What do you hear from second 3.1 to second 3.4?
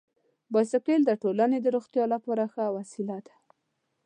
ده.